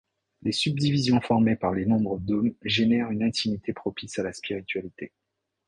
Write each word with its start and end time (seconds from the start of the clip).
Les 0.41 0.51
subdivisions 0.51 1.21
formées 1.21 1.55
par 1.55 1.73
les 1.73 1.85
nombreux 1.85 2.19
dômes 2.19 2.55
génèrent 2.63 3.11
une 3.11 3.21
intimité 3.21 3.71
propice 3.71 4.17
à 4.17 4.23
la 4.23 4.33
spiritualité. 4.33 5.11